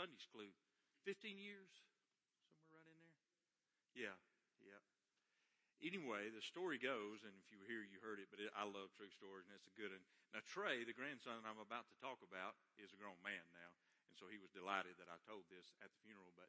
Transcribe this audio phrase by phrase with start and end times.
[0.00, 0.48] Sunday school.
[1.04, 1.68] 15 years?
[2.64, 3.20] Somewhere right in there?
[3.92, 4.16] Yeah,
[4.64, 4.80] yeah.
[5.84, 8.64] Anyway, the story goes, and if you were here, you heard it, but it, I
[8.64, 10.00] love true stories, and it's a good one.
[10.32, 13.76] Now, Trey, the grandson that I'm about to talk about, is a grown man now,
[14.08, 16.48] and so he was delighted that I told this at the funeral, but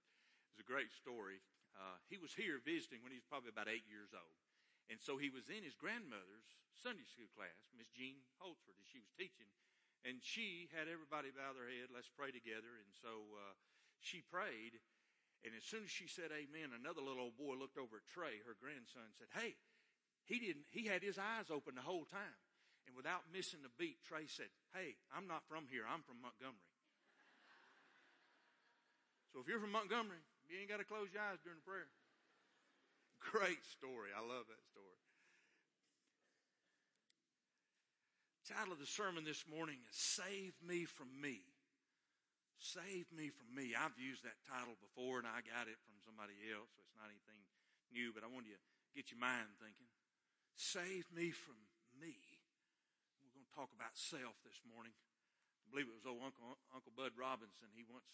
[0.56, 1.44] it's a great story.
[1.76, 4.40] Uh, he was here visiting when he was probably about eight years old.
[4.88, 6.48] And so he was in his grandmother's
[6.80, 9.52] Sunday school class, Miss Jean Holtzford, as she was teaching.
[10.02, 12.74] And she had everybody bow their head, let's pray together.
[12.82, 13.54] And so uh,
[14.02, 14.82] she prayed.
[15.46, 18.42] And as soon as she said amen, another little old boy looked over at Trey,
[18.46, 19.58] her grandson, and said, Hey,
[20.26, 22.38] he didn't, he had his eyes open the whole time.
[22.90, 26.74] And without missing a beat, Trey said, Hey, I'm not from here, I'm from Montgomery.
[29.34, 31.90] so if you're from Montgomery, you ain't got to close your eyes during the prayer.
[33.22, 34.10] Great story.
[34.14, 35.01] I love that story.
[38.42, 41.46] Title of the sermon this morning is Save Me from Me.
[42.58, 43.78] Save Me from Me.
[43.78, 47.14] I've used that title before and I got it from somebody else, so it's not
[47.14, 47.38] anything
[47.94, 48.64] new, but I want you to
[48.98, 49.86] get your mind thinking.
[50.58, 51.70] Save me from
[52.02, 52.18] me.
[53.22, 54.98] We're going to talk about self this morning.
[55.62, 57.70] I believe it was old Uncle, Uncle Bud Robinson.
[57.78, 58.10] He once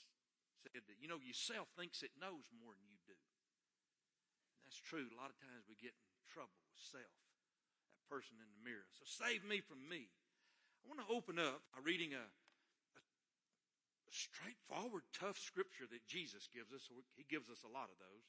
[0.60, 3.16] said that, you know, yourself thinks it knows more than you do.
[3.16, 5.08] And that's true.
[5.08, 7.16] A lot of times we get in trouble with self,
[8.08, 8.88] person in the mirror.
[8.96, 10.08] So save me from me.
[10.82, 13.04] I want to open up by reading a, a,
[14.12, 16.88] straightforward, tough scripture that Jesus gives us.
[17.20, 18.26] He gives us a lot of those.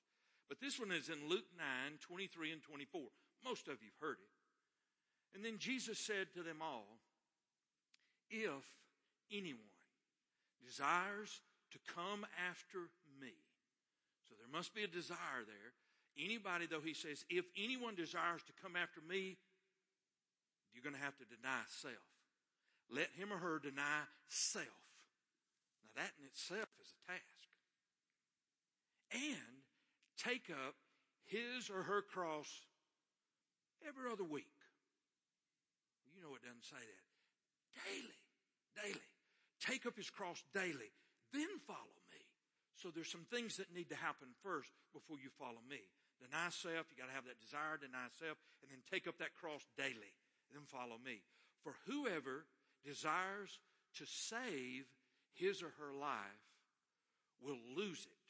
[0.51, 3.01] But this one is in Luke 9, 23 and 24.
[3.45, 4.35] Most of you've heard it.
[5.37, 6.99] And then Jesus said to them all,
[8.31, 8.65] if
[9.31, 9.77] anyone
[10.65, 11.41] desires
[11.73, 13.33] to come after me.
[14.29, 15.73] So there must be a desire there.
[16.19, 19.37] Anybody, though, he says, if anyone desires to come after me,
[20.79, 22.07] you're going to have to deny self.
[22.87, 24.79] Let him or her deny self.
[25.83, 27.43] Now, that in itself is a task.
[29.11, 29.59] And
[30.15, 30.79] take up
[31.27, 32.47] his or her cross
[33.83, 34.55] every other week.
[36.15, 37.07] You know it doesn't say that.
[37.83, 38.23] Daily.
[38.79, 39.11] Daily.
[39.59, 40.95] Take up his cross daily.
[41.35, 42.23] Then follow me.
[42.79, 45.83] So there's some things that need to happen first before you follow me.
[46.23, 49.67] Deny self, you gotta have that desire, deny self, and then take up that cross
[49.75, 50.15] daily.
[50.53, 51.23] Then follow me.
[51.63, 52.47] For whoever
[52.85, 53.59] desires
[53.97, 54.87] to save
[55.35, 56.47] his or her life
[57.41, 58.29] will lose it.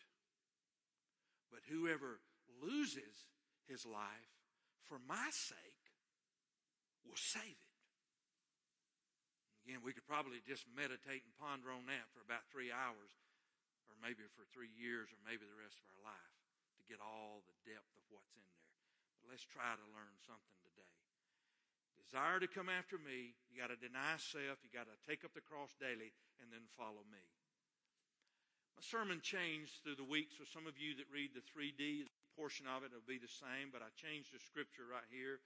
[1.51, 2.21] But whoever
[2.61, 3.29] loses
[3.69, 4.33] his life
[4.85, 5.93] for my sake
[7.05, 7.69] will save it.
[9.69, 13.13] Again, we could probably just meditate and ponder on that for about three hours,
[13.89, 16.37] or maybe for three years, or maybe the rest of our life
[16.81, 18.73] to get all the depth of what's in there.
[19.21, 20.68] But let's try to learn something.
[22.09, 25.37] Desire to come after me, you got to deny self, you got to take up
[25.37, 27.21] the cross daily, and then follow me.
[28.73, 32.65] My sermon changed through the week, so some of you that read the 3D portion
[32.65, 35.45] of it will be the same, but I changed the scripture right here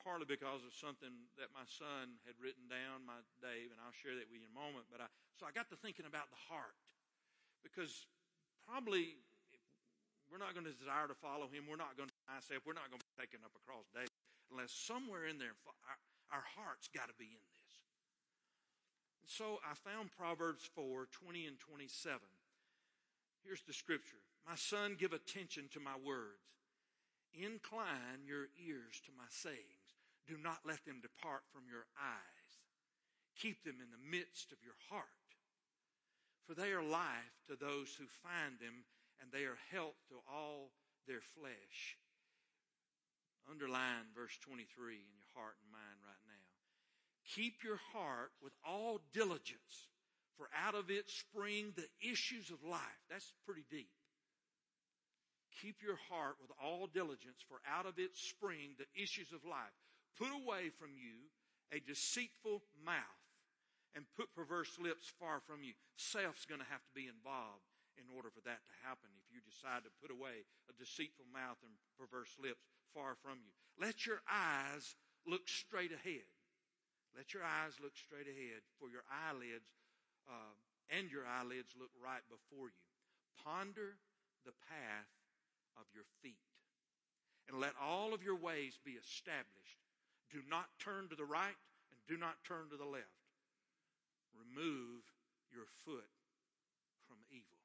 [0.00, 4.16] partly because of something that my son had written down, my Dave, and I'll share
[4.16, 4.88] that with you in a moment.
[4.88, 6.76] But I, so I got to thinking about the heart
[7.60, 8.08] because
[8.64, 9.20] probably
[10.32, 11.68] we're not going to desire to follow him.
[11.68, 12.64] We're not going to myself.
[12.64, 14.08] We're not going to be taken up a cross day
[14.50, 15.54] unless somewhere in there
[15.88, 17.72] our, our heart's got to be in this.
[19.22, 22.18] And so I found Proverbs 4, 20 and 27.
[23.46, 24.20] Here's the scripture.
[24.46, 26.50] My son, give attention to my words
[27.34, 29.94] Incline your ears to my sayings.
[30.26, 32.50] Do not let them depart from your eyes.
[33.38, 35.06] Keep them in the midst of your heart.
[36.46, 38.82] For they are life to those who find them,
[39.22, 40.74] and they are health to all
[41.06, 41.96] their flesh.
[43.50, 44.62] Underline verse 23
[44.94, 46.46] in your heart and mind right now.
[47.34, 49.90] Keep your heart with all diligence,
[50.38, 53.02] for out of it spring the issues of life.
[53.10, 53.90] That's pretty deep.
[55.60, 59.74] Keep your heart with all diligence, for out of it spring the issues of life.
[60.16, 61.28] Put away from you
[61.72, 63.24] a deceitful mouth
[63.94, 65.74] and put perverse lips far from you.
[65.96, 67.66] Self's going to have to be involved
[68.00, 71.60] in order for that to happen if you decide to put away a deceitful mouth
[71.60, 72.64] and perverse lips
[72.96, 73.52] far from you.
[73.76, 74.96] Let your eyes
[75.28, 76.26] look straight ahead.
[77.12, 79.66] Let your eyes look straight ahead, for your eyelids
[80.30, 80.54] uh,
[80.88, 82.86] and your eyelids look right before you.
[83.42, 83.98] Ponder
[84.46, 85.10] the path
[85.78, 86.42] of your feet.
[87.50, 89.82] And let all of your ways be established.
[90.30, 91.58] Do not turn to the right
[91.90, 93.26] and do not turn to the left.
[94.30, 95.02] Remove
[95.50, 96.14] your foot
[97.10, 97.58] from evil.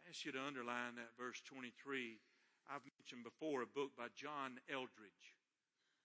[0.11, 1.71] ask you to underline that verse 23.
[2.67, 5.39] I've mentioned before a book by John Eldredge.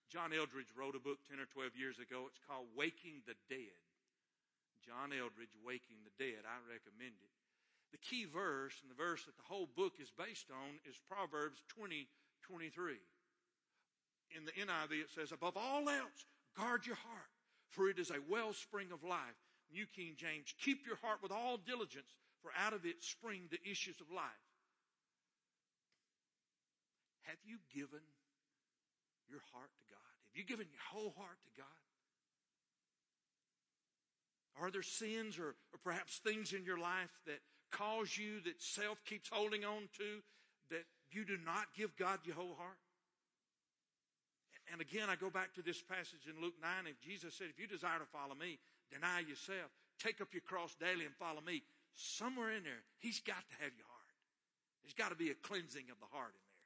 [0.07, 2.31] John Eldredge wrote a book 10 or 12 years ago.
[2.31, 3.75] It's called Waking the Dead.
[4.79, 6.47] John Eldredge, Waking the Dead.
[6.47, 7.35] I recommend it.
[7.91, 11.67] The key verse and the verse that the whole book is based on is Proverbs
[11.75, 12.07] 20,
[12.47, 13.03] 23.
[14.39, 17.35] In the NIV, it says, Above all else, guard your heart,
[17.75, 19.43] for it is a wellspring of life.
[19.75, 22.15] New King James, keep your heart with all diligence,
[22.47, 24.47] for out of it spring the issues of life.
[27.23, 28.07] Have you given
[29.29, 30.15] your heart to God?
[30.31, 31.67] Have you given your whole heart to God?
[34.63, 39.05] Are there sins or, or perhaps things in your life that cause you that self
[39.05, 40.23] keeps holding on to
[40.71, 42.79] that you do not give God your whole heart?
[44.71, 46.71] And again, I go back to this passage in Luke 9.
[46.87, 48.59] If Jesus said, if you desire to follow me,
[48.91, 51.63] deny yourself, take up your cross daily and follow me.
[51.97, 54.13] Somewhere in there, he's got to have your heart.
[54.85, 56.63] There's got to be a cleansing of the heart in there.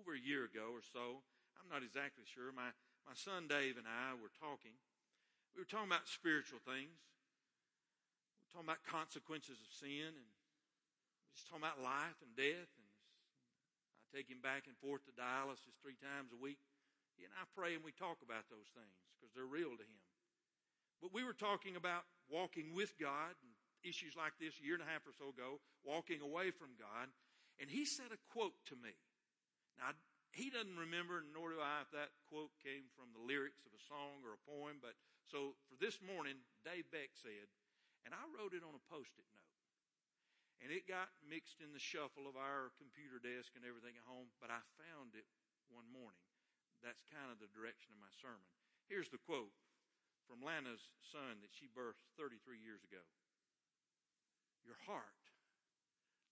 [0.00, 1.20] Over a year ago or so,
[1.60, 2.72] I'm not exactly sure, my,
[3.04, 4.72] my son Dave and I were talking.
[5.52, 6.96] We were talking about spiritual things.
[6.96, 10.28] We were talking about consequences of sin and
[11.36, 12.72] just talking about life and death.
[12.80, 16.64] And I take him back and forth to dialysis three times a week.
[17.20, 20.02] He and I pray and we talk about those things because they're real to him.
[21.04, 23.34] But we were talking about walking with God
[23.86, 27.08] issues like this a year and a half or so ago, walking away from God.
[27.58, 28.94] And he said a quote to me.
[29.78, 29.94] Now,
[30.34, 33.82] he doesn't remember, nor do I, if that quote came from the lyrics of a
[33.88, 34.94] song or a poem, but
[35.26, 37.48] so for this morning, Dave Beck said,
[38.06, 39.56] and I wrote it on a post-it note.
[40.58, 44.30] And it got mixed in the shuffle of our computer desk and everything at home,
[44.42, 45.26] but I found it
[45.70, 46.22] one morning.
[46.82, 48.42] That's kind of the direction of my sermon.
[48.90, 49.54] Here's the quote
[50.28, 53.00] from Lana's son that she birthed 33 years ago.
[54.62, 55.24] Your heart,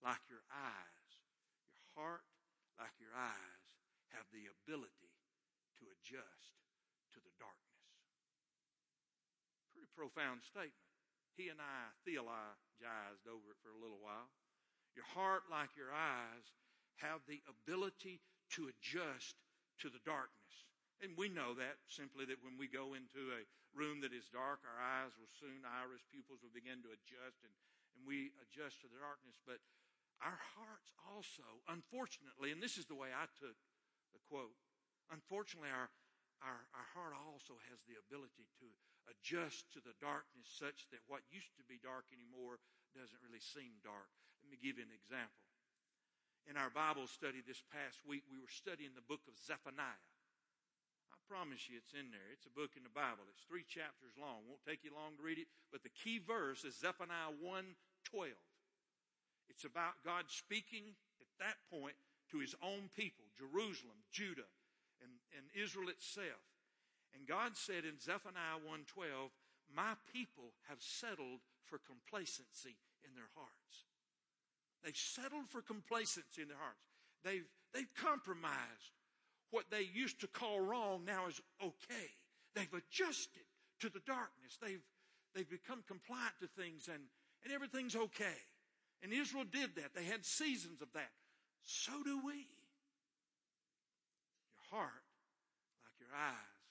[0.04, 1.10] like your eyes,
[1.72, 2.28] your heart,
[2.76, 3.64] like your eyes,
[4.12, 5.16] have the ability
[5.80, 6.52] to adjust
[7.16, 7.66] to the darkness
[9.76, 10.88] Pretty profound statement.
[11.36, 14.32] He and I theologized over it for a little while.
[14.96, 16.48] Your heart, like your eyes,
[17.04, 18.24] have the ability
[18.56, 19.36] to adjust
[19.84, 20.45] to the darkness.
[21.04, 23.44] And we know that simply that when we go into a
[23.76, 27.52] room that is dark, our eyes will soon, iris pupils will begin to adjust and,
[27.92, 29.36] and we adjust to the darkness.
[29.44, 29.60] But
[30.24, 33.56] our hearts also, unfortunately, and this is the way I took
[34.16, 34.56] the quote,
[35.12, 35.92] unfortunately, our,
[36.40, 38.68] our, our heart also has the ability to
[39.12, 42.56] adjust to the darkness such that what used to be dark anymore
[42.96, 44.08] doesn't really seem dark.
[44.40, 45.44] Let me give you an example.
[46.48, 50.15] In our Bible study this past week, we were studying the book of Zephaniah.
[51.26, 52.30] Promise you it's in there.
[52.30, 53.26] It's a book in the Bible.
[53.34, 54.46] It's three chapters long.
[54.46, 58.38] Won't take you long to read it, but the key verse is Zephaniah 1:12.
[59.50, 61.96] It's about God speaking at that point
[62.30, 64.46] to his own people, Jerusalem, Judah,
[65.02, 66.46] and, and Israel itself.
[67.14, 69.32] And God said in Zephaniah 1:12,
[69.66, 73.86] "My people have settled for complacency in their hearts."
[74.84, 76.86] They've settled for complacency in their hearts.
[77.24, 78.94] They've, they've compromised.
[79.50, 82.08] What they used to call wrong now is okay.
[82.54, 83.46] They've adjusted
[83.80, 84.58] to the darkness.
[84.60, 84.82] They've,
[85.34, 87.02] they've become compliant to things and,
[87.44, 88.40] and everything's okay.
[89.02, 89.94] And Israel did that.
[89.94, 91.12] They had seasons of that.
[91.62, 92.48] So do we.
[94.48, 95.06] Your heart,
[95.84, 96.64] like your eyes,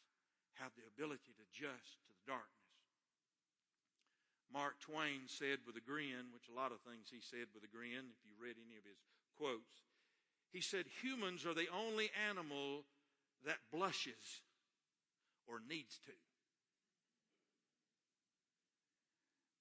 [0.59, 2.55] have the ability to adjust to the darkness.
[4.51, 7.71] Mark Twain said with a grin, which a lot of things he said with a
[7.71, 9.03] grin, if you read any of his
[9.35, 9.83] quotes,
[10.55, 12.87] he said, Humans are the only animal
[13.43, 14.39] that blushes
[15.51, 16.15] or needs to.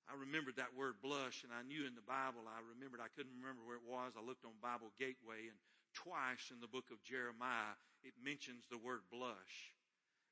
[0.07, 3.35] I remembered that word blush, and I knew in the Bible, I remembered, I couldn't
[3.35, 4.15] remember where it was.
[4.15, 5.59] I looked on Bible Gateway, and
[5.99, 7.75] twice in the book of Jeremiah,
[8.07, 9.75] it mentions the word blush.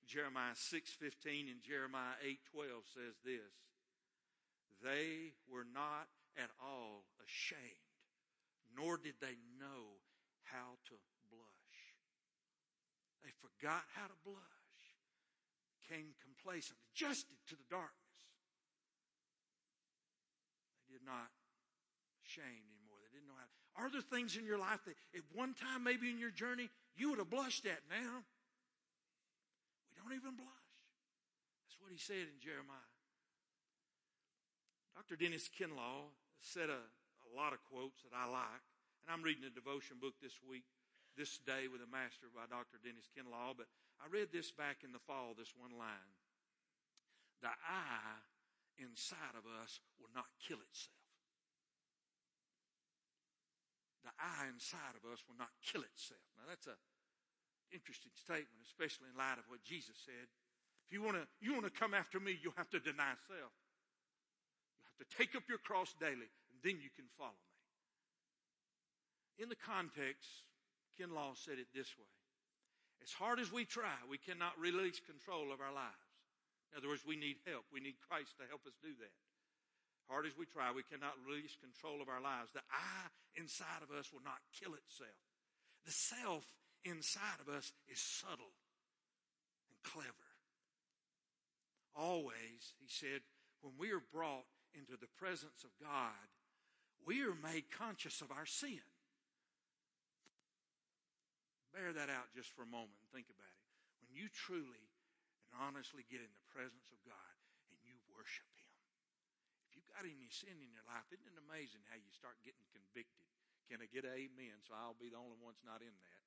[0.06, 3.50] Jeremiah 6:15 and Jeremiah 8:12 says this.
[4.78, 6.06] They were not
[6.38, 7.90] at all ashamed,
[8.78, 9.98] nor did they know
[10.50, 10.94] how to
[11.30, 11.78] blush.
[13.22, 14.82] They forgot how to blush,
[15.86, 18.18] came complacent, adjusted to the darkness.
[20.88, 21.30] They did not
[22.26, 22.98] shame anymore.
[23.04, 23.50] They didn't know how.
[23.78, 27.10] Are there things in your life that at one time, maybe in your journey, you
[27.10, 28.24] would have blushed at now?
[29.88, 30.68] We don't even blush.
[31.64, 32.92] That's what he said in Jeremiah.
[34.92, 35.16] Dr.
[35.16, 38.71] Dennis Kinlaw said a, a lot of quotes that I like.
[39.02, 40.66] And I'm reading a devotion book this week,
[41.18, 42.78] this day with a master by Dr.
[42.78, 43.58] Dennis Kinlaw.
[43.58, 43.66] But
[43.98, 46.10] I read this back in the fall, this one line.
[47.42, 48.22] The I
[48.78, 51.02] inside of us will not kill itself.
[54.06, 56.22] The I inside of us will not kill itself.
[56.38, 56.78] Now that's a
[57.72, 60.28] interesting statement, especially in light of what Jesus said.
[60.86, 63.54] If you want to, you want to come after me, you'll have to deny self.
[64.76, 67.51] You have to take up your cross daily, and then you can follow me.
[69.38, 70.28] In the context,
[70.98, 72.12] Kinlaw said it this way.
[73.02, 76.12] As hard as we try, we cannot release control of our lives.
[76.70, 77.66] In other words, we need help.
[77.72, 79.16] We need Christ to help us do that.
[80.08, 82.52] Hard as we try, we cannot release control of our lives.
[82.52, 85.18] The I inside of us will not kill itself.
[85.84, 86.44] The self
[86.84, 88.54] inside of us is subtle
[89.66, 90.30] and clever.
[91.94, 93.26] Always, he said,
[93.60, 96.26] when we are brought into the presence of God,
[97.06, 98.80] we are made conscious of our sin.
[101.72, 103.64] Bear that out just for a moment and think about it.
[104.04, 104.84] When you truly
[105.48, 107.34] and honestly get in the presence of God
[107.72, 108.72] and you worship Him,
[109.64, 112.68] if you've got any sin in your life, isn't it amazing how you start getting
[112.76, 113.24] convicted?
[113.72, 114.60] Can I get amen?
[114.68, 116.22] So I'll be the only one that's not in that.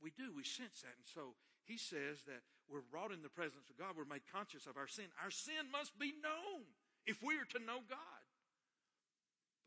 [0.00, 0.32] We do.
[0.32, 0.96] We sense that.
[0.96, 1.36] And so
[1.68, 3.92] he says that we're brought in the presence of God.
[3.92, 5.12] We're made conscious of our sin.
[5.20, 6.64] Our sin must be known
[7.04, 8.24] if we are to know God.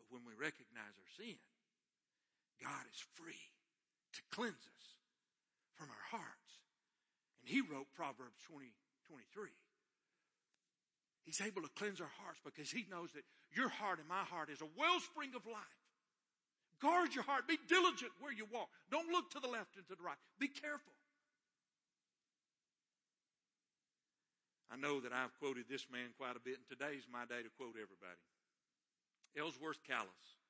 [0.01, 1.37] But when we recognize our sin,
[2.57, 3.52] God is free
[4.13, 4.86] to cleanse us
[5.75, 6.50] from our hearts.
[7.41, 8.72] And he wrote Proverbs 20,
[9.10, 9.50] 23.
[11.25, 13.24] He's able to cleanse our hearts because he knows that
[13.55, 15.82] your heart and my heart is a wellspring of life.
[16.82, 17.48] Guard your heart.
[17.48, 18.67] Be diligent where you walk.
[18.91, 20.20] Don't look to the left and to the right.
[20.38, 20.91] Be careful.
[24.67, 27.51] I know that I've quoted this man quite a bit, and today's my day to
[27.55, 28.20] quote everybody.
[29.38, 30.42] Ellsworth Kalas.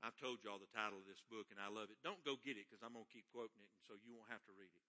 [0.00, 2.00] I've told y'all the title of this book, and I love it.
[2.00, 4.32] Don't go get it because I'm going to keep quoting it, and so you won't
[4.32, 4.84] have to read it.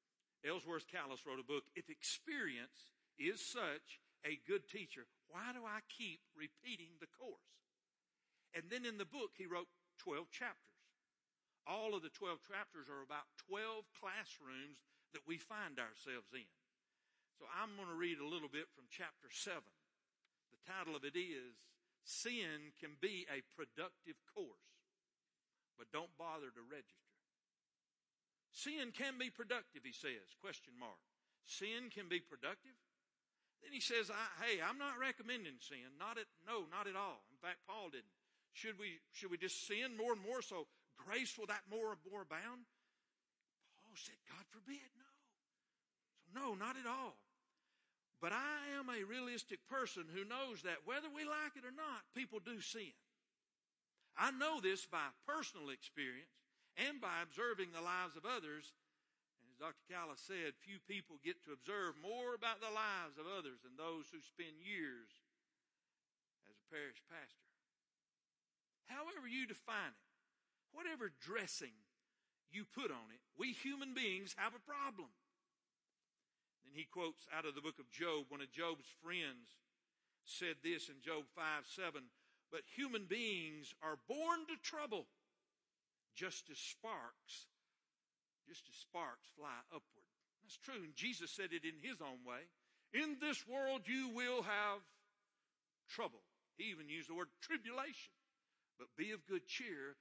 [0.48, 5.84] Ellsworth Kalas wrote a book, If Experience is Such a Good Teacher, Why Do I
[5.92, 7.52] Keep Repeating the Course?
[8.56, 10.80] And then in the book, he wrote 12 chapters.
[11.68, 14.82] All of the 12 chapters are about 12 classrooms
[15.14, 16.50] that we find ourselves in.
[17.38, 19.62] So I'm going to read a little bit from chapter 7.
[20.56, 21.62] The title of it is
[22.02, 24.81] Sin Can Be a Productive Course,
[25.92, 27.12] don't bother to register.
[28.52, 31.00] Sin can be productive, he says, question mark.
[31.48, 32.76] Sin can be productive?
[33.64, 34.10] Then he says,
[34.42, 35.96] hey, I'm not recommending sin.
[36.02, 37.22] Not at, no, not at all.
[37.30, 38.12] In fact, Paul didn't.
[38.52, 40.68] Should we, should we just sin more and more so
[40.98, 42.68] grace will that more and more abound?
[43.86, 45.12] Paul said, God forbid, no.
[46.20, 47.16] So no, not at all.
[48.20, 52.06] But I am a realistic person who knows that whether we like it or not,
[52.14, 52.94] people do sin.
[54.18, 56.36] I know this by personal experience
[56.78, 58.76] and by observing the lives of others.
[59.40, 59.84] And as Dr.
[59.88, 64.12] Kalas said, few people get to observe more about the lives of others than those
[64.12, 65.10] who spend years
[66.48, 67.52] as a parish pastor
[68.92, 70.08] however you define it,
[70.76, 71.74] whatever dressing
[72.52, 75.08] you put on it, we human beings have a problem.
[76.68, 79.64] Then he quotes out of the book of Job, one of Job's friends
[80.28, 82.12] said this in Job 5 7,
[82.52, 85.08] but human beings are born to trouble,
[86.16, 87.48] just as sparks,
[88.48, 90.10] just as sparks fly upward.
[90.44, 90.84] That's true.
[90.84, 92.44] And Jesus said it in his own way.
[92.94, 94.84] In this world you will have
[95.88, 96.20] trouble.
[96.58, 98.12] He even used the word tribulation.
[98.78, 99.96] But be of good cheer.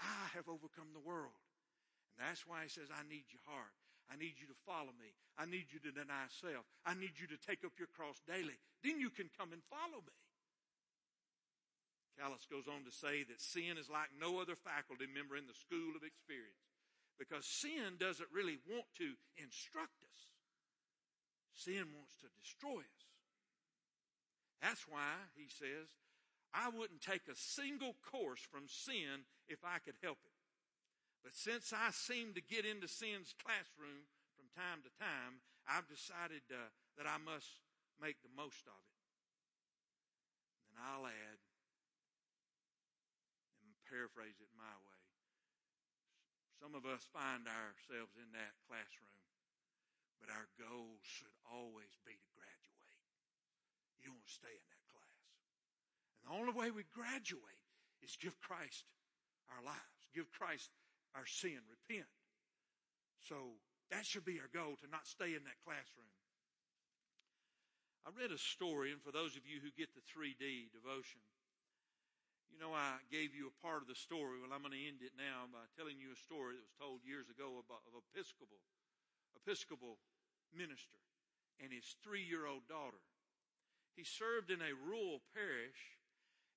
[0.00, 1.36] I have overcome the world.
[2.18, 3.76] And that's why he says, I need your heart.
[4.10, 5.14] I need you to follow me.
[5.38, 6.66] I need you to deny self.
[6.84, 8.58] I need you to take up your cross daily.
[8.82, 10.16] Then you can come and follow me.
[12.18, 15.56] Kalas goes on to say that sin is like no other faculty member in the
[15.56, 16.72] school of experience
[17.18, 20.20] because sin doesn't really want to instruct us.
[21.52, 23.04] Sin wants to destroy us.
[24.60, 25.90] That's why, he says,
[26.54, 30.36] I wouldn't take a single course from sin if I could help it.
[31.24, 36.42] But since I seem to get into sin's classroom from time to time, I've decided
[36.50, 37.62] uh, that I must
[38.02, 38.98] make the most of it.
[40.74, 41.38] And I'll add,
[43.92, 45.02] paraphrase it my way.
[46.56, 49.20] Some of us find ourselves in that classroom,
[50.16, 53.02] but our goal should always be to graduate.
[54.00, 55.20] You don't want to stay in that class.
[56.22, 57.68] And the only way we graduate
[58.00, 58.88] is give Christ
[59.52, 60.72] our lives, give Christ
[61.12, 62.08] our sin, repent.
[63.20, 63.60] So
[63.92, 66.08] that should be our goal to not stay in that classroom.
[68.02, 71.22] I read a story, and for those of you who get the 3D devotion,
[72.52, 74.36] you know, I gave you a part of the story.
[74.38, 77.00] Well, I'm going to end it now by telling you a story that was told
[77.00, 78.60] years ago about of Episcopal,
[79.32, 79.96] Episcopal
[80.52, 81.00] minister
[81.58, 83.00] and his three-year-old daughter.
[83.96, 85.96] He served in a rural parish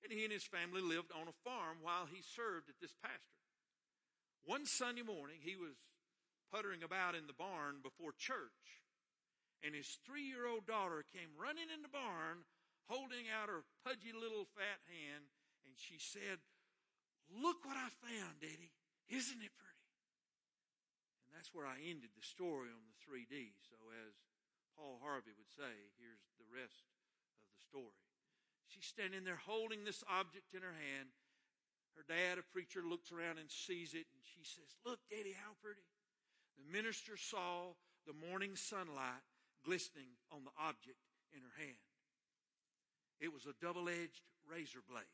[0.04, 3.42] and he and his family lived on a farm while he served at this pasture.
[4.46, 5.74] One Sunday morning, he was
[6.54, 8.86] puttering about in the barn before church,
[9.66, 12.46] and his three year old daughter came running in the barn
[12.86, 15.26] holding out her pudgy little fat hand,
[15.76, 16.40] and she said,
[17.28, 18.72] Look what I found, Daddy.
[19.12, 19.84] Isn't it pretty?
[21.28, 23.52] And that's where I ended the story on the 3D.
[23.68, 23.76] So,
[24.08, 24.16] as
[24.80, 25.68] Paul Harvey would say,
[26.00, 28.08] here's the rest of the story.
[28.72, 31.12] She's standing there holding this object in her hand.
[32.00, 35.60] Her dad, a preacher, looks around and sees it, and she says, Look, Daddy, how
[35.60, 35.84] pretty.
[36.56, 37.76] The minister saw
[38.08, 39.28] the morning sunlight
[39.68, 41.04] glistening on the object
[41.36, 41.84] in her hand.
[43.20, 45.12] It was a double edged razor blade.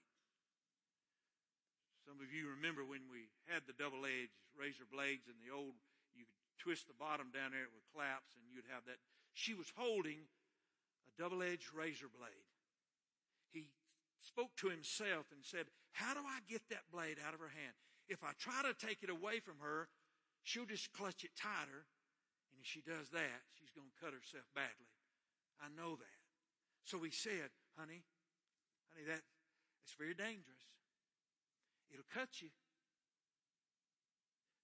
[2.12, 5.80] Some of you remember when we had the double edged razor blades and the old,
[6.12, 9.00] you could twist the bottom down there, it would collapse, and you'd have that.
[9.32, 10.28] She was holding
[11.08, 12.52] a double edged razor blade.
[13.56, 13.72] He
[14.20, 17.80] spoke to himself and said, How do I get that blade out of her hand?
[18.12, 19.88] If I try to take it away from her,
[20.44, 21.88] she'll just clutch it tighter
[22.52, 24.92] And if she does that, she's going to cut herself badly.
[25.64, 26.20] I know that.
[26.84, 28.04] So he said, honey,
[28.92, 29.24] honey, that,
[29.88, 30.68] it's very dangerous.
[31.92, 32.50] It'll cut you.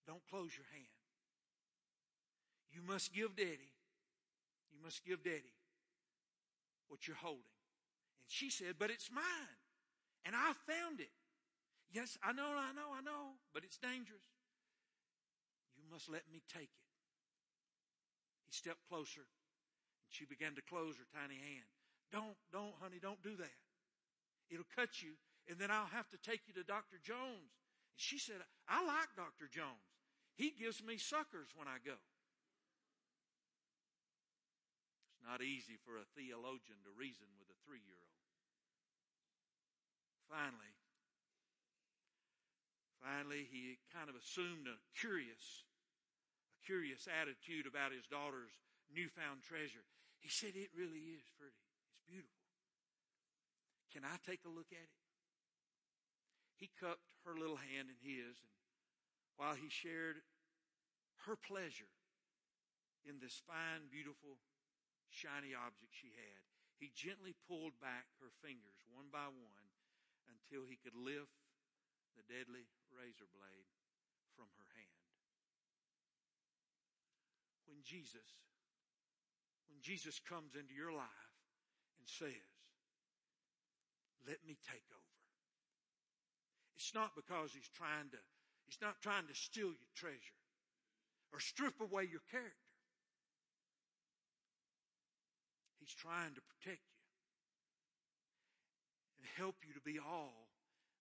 [0.08, 0.88] Don't close your hand.
[2.72, 3.74] You must give daddy.
[4.72, 5.56] You must give daddy
[6.88, 7.44] what you're holding.
[8.24, 9.58] And she said, but it's mine.
[10.26, 11.12] And I found it.
[11.92, 14.28] Yes, I know, I know, I know, but it's dangerous.
[15.76, 16.88] You must let me take it.
[18.46, 21.68] He stepped closer and she began to close her tiny hand.
[22.12, 23.58] Don't, don't, honey, don't do that.
[24.50, 27.00] It'll cut you and then I'll have to take you to Dr.
[27.00, 27.56] Jones.
[27.96, 29.48] And she said, I like Dr.
[29.48, 29.88] Jones.
[30.36, 31.98] He gives me suckers when I go.
[35.10, 38.22] It's not easy for a theologian to reason with a three year old.
[40.28, 40.76] Finally,
[43.00, 45.64] finally, he kind of assumed a curious
[46.52, 48.52] a curious attitude about his daughter's
[48.92, 49.88] newfound treasure.
[50.20, 51.64] He said, It really is pretty.
[51.96, 52.44] It's beautiful.
[53.96, 55.07] Can I take a look at it?
[56.58, 58.52] He cupped her little hand in his, and
[59.38, 60.26] while he shared
[61.30, 61.94] her pleasure
[63.06, 64.42] in this fine, beautiful,
[65.08, 66.42] shiny object she had,
[66.82, 69.68] he gently pulled back her fingers one by one
[70.30, 71.38] until he could lift
[72.18, 73.70] the deadly razor blade
[74.34, 74.98] from her hand
[77.68, 78.26] when Jesus,
[79.70, 81.36] when Jesus comes into your life
[82.00, 82.50] and says,
[84.26, 84.87] let me take.
[86.78, 88.22] It's not because he's trying to,
[88.70, 90.38] he's not trying to steal your treasure
[91.34, 92.70] or strip away your character.
[95.82, 97.02] He's trying to protect you
[99.18, 100.54] and help you to be all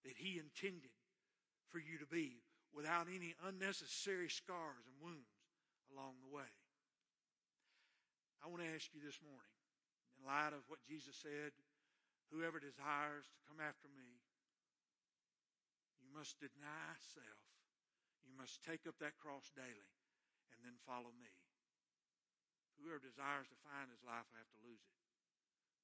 [0.09, 0.97] that he intended
[1.69, 2.41] for you to be
[2.73, 5.37] without any unnecessary scars and wounds
[5.93, 6.49] along the way.
[8.41, 9.53] I want to ask you this morning,
[10.17, 11.53] in light of what Jesus said,
[12.33, 14.25] whoever desires to come after me,
[16.17, 17.45] must deny self.
[18.25, 19.93] You must take up that cross daily
[20.57, 21.29] and then follow me.
[22.81, 24.97] Whoever desires to find his life will have to lose it.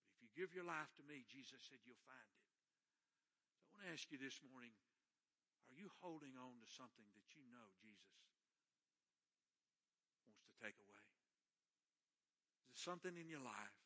[0.08, 2.44] But if you give your life to me, Jesus said you'll find it.
[3.60, 4.72] So I want to ask you this morning,
[5.68, 8.16] are you holding on to something that you know Jesus
[10.24, 11.06] wants to take away?
[12.60, 13.76] Is there something in your life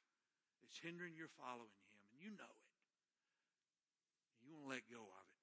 [0.63, 2.71] that's hindering your following Him, and you know it?
[4.39, 5.36] And you want to let go of it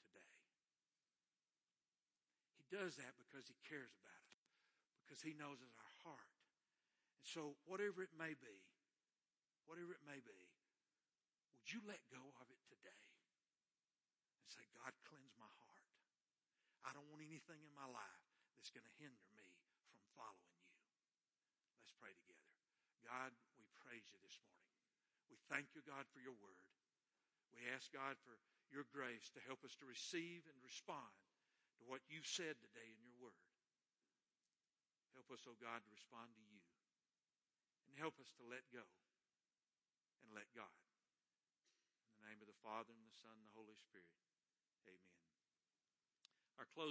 [2.73, 4.41] does that because He cares about us,
[5.05, 6.33] because He knows it's our heart.
[7.21, 8.57] And so, whatever it may be,
[9.69, 10.41] whatever it may be,
[11.53, 13.05] would you let go of it today
[14.41, 15.86] and say, God, cleanse my heart.
[16.83, 18.25] I don't want anything in my life
[18.57, 19.47] that's going to hinder me
[19.93, 20.73] from following you.
[21.79, 22.51] Let's pray together.
[23.05, 24.75] God, we praise you this morning.
[25.29, 26.67] We thank you, God, for your word.
[27.55, 28.36] We ask, God, for
[28.73, 31.22] your grace to help us to receive and respond
[31.83, 33.43] to what you've said today in your word.
[35.11, 36.63] Help us, oh God, to respond to you.
[37.91, 38.87] And help us to let go
[40.23, 40.71] and let God.
[42.15, 44.15] In the name of the Father, and the Son, and the Holy Spirit.
[44.87, 45.19] Amen.
[46.55, 46.81] Our close.